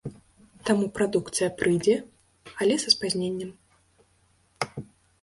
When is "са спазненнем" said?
2.87-4.85